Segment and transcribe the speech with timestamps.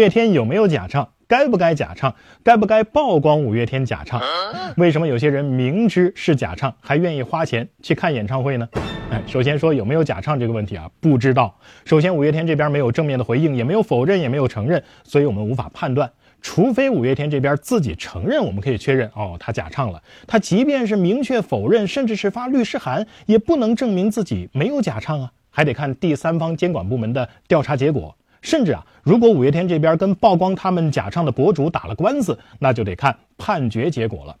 [0.00, 1.06] 五月天有没有假唱？
[1.28, 2.14] 该不该假唱？
[2.42, 4.18] 该不该曝光五月天假唱？
[4.78, 8.66] 为什么有些人明知是假唱，还愿意花钱去看演唱会呢？
[9.10, 11.54] 哎，首先说有没有假唱这个问题啊，不知道。
[11.84, 16.10] 首先五月天这边没有正面的回应，也没有否认，也没有承认，所以我们无法判断。
[16.40, 20.02] 除非五月天这边自己承认，我们可以确认哦，他假唱了。
[20.26, 28.16] 他即便是明确否认，甚至是发律师函，也不能证明自己没有假唱啊，还得看第三方监管部门的调查结果。
[28.42, 34.36] 甚至啊，如果五月天这边跟曝光他们假唱的博主打了官司，那就得看判决结果了。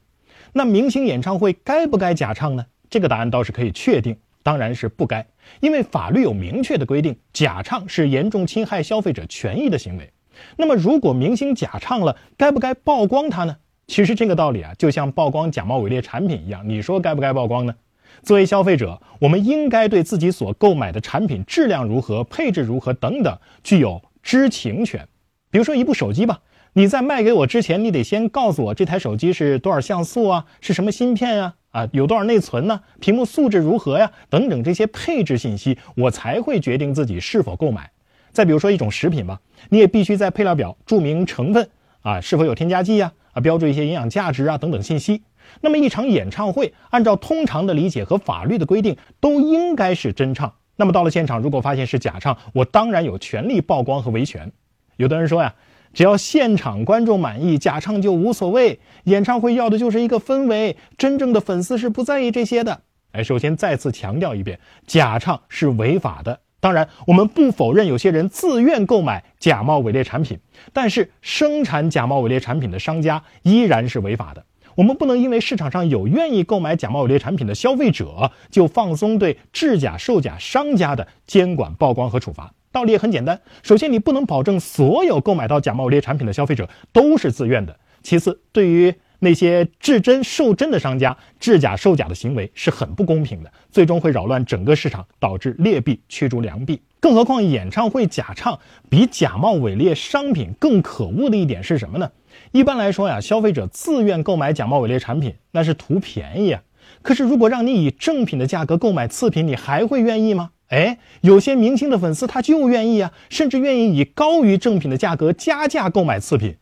[0.52, 2.64] 那明星演唱会该不该假唱呢？
[2.88, 5.24] 这个答案倒是可以确定，当然是不该，
[5.60, 10.10] 因为法律有明确的规定，假唱是严重侵害消费者权益的行为。
[10.56, 13.56] 那么，如果明星假唱了，该不该曝光他呢？
[13.86, 17.74] 其实这个道理啊，就像曝光假冒伪劣产品一样，你说该不该曝光呢？
[18.22, 25.06] 作为消费者，我们应该对自己所购买的产品质量如何、配置如何等等具有知情权。
[25.50, 26.40] 比如说一部手机吧，
[26.74, 32.80] 你在卖给我之前，你得先告诉我这台手机是多少像素啊，是什么芯片呀，啊，有多少内存呢？
[33.00, 34.12] 屏幕素质如何呀？
[34.28, 37.90] 等等这些配置信息，我才会决定自己是否购买。
[38.32, 41.68] 再比如说一种食品吧，你也必须在配料表注明成分
[42.02, 45.22] 啊，是否有添加剂呀，啊，标注一些营养价值啊等等信息。
[45.60, 50.52] 那么一场演唱会，按照通常的理解和法律的规定，都应该是真唱。
[50.76, 54.50] 那么到了现场，如果发现是假唱，我当然有权利曝光和维权。
[54.96, 55.54] 有的人说呀，
[55.92, 58.80] 只要现场观众满意，假唱就无所谓。
[59.04, 62.80] 演唱会要的就是一个氛围，真正的粉丝是不在意这些的。
[63.12, 66.40] 哎，首先再次强调一遍，假唱是违法的。
[66.60, 70.38] 当然，我们不否认有些人自愿购买假冒伪劣产品，
[70.72, 74.44] 但是生产假冒伪劣产品的商家依然是违法的。
[74.80, 82.50] 我们不能因为市场上有愿意购买假冒伪劣产品的消费者，就放松对制假售假商家的监管、曝光和处罚。
[82.72, 96.80] 道理也很简单：首先，你不能保证所有购买到假冒伪劣产品的消费者都是自愿的；其次，对于那些制真售真的商家，制假售假的行为是很不公平的，最终会扰乱整个市场，导致劣币驱逐良币。
[97.00, 102.10] 更何况，演唱会假唱比假冒伪劣商品更可恶的一点是什么呢？
[102.52, 106.62] 一般来说呀，消费者自愿购买假冒伪劣产品，那是图便宜啊。
[107.02, 110.50] 可是，如果让你以正品的价格购买次品，你还会愿意吗？
[110.68, 116.56] 哎，有些明星的粉丝他就愿意啊，甚至愿意以高于正品的价格加价购买次品。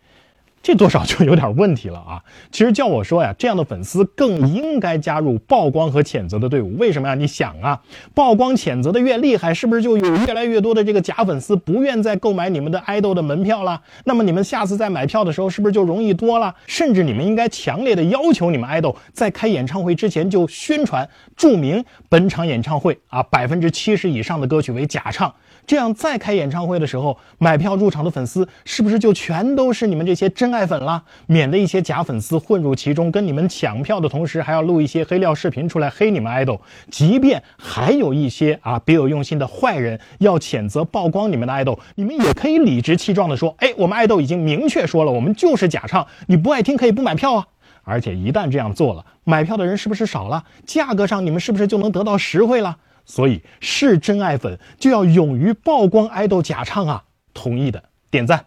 [0.68, 2.22] 这多少就有点问题了啊！
[2.52, 6.76] 其实叫我说呀，这样的粉丝更应该加入曝光和谴责的队伍。
[6.76, 7.14] 为什么呀？
[7.14, 7.80] 你想啊，
[8.14, 13.80] 曝光谴责的越厉害，是不是就有越来越多的这个假粉丝不愿再购买你们的爱豆的门票了？
[14.04, 16.54] 那么你们下次再买票的时候，是不是就容易多了？
[16.66, 25.32] 甚至你们应该强烈的要求你们爱豆在开演唱会之前就宣传注明本场演唱会啊，百分之七十以上的歌曲为假唱。
[25.66, 31.00] 这样再开演唱会的时候，买票入场的粉丝是不是就全都是你们这些真爱爱粉了？
[31.26, 36.60] 免得一些假粉丝混入其中，跟你们抢票的同时还要录一些黑料视频出来黑你们爱豆。
[36.90, 47.46] 即便还有一些啊别有用心的坏人要谴责曝光你们的爱豆，你们也可以理直气壮的说：哎，我们爱豆已经明确说了，我们就是假唱，你不爱听可以不买票啊。
[47.84, 50.42] 而且一旦这样做了，买票的人是不是少了？
[50.66, 52.76] 价格上你们是不是就能得到实惠了？
[53.06, 57.04] 所以是真爱粉就要勇于曝光爱豆假唱啊！
[57.32, 58.44] 同意的点赞。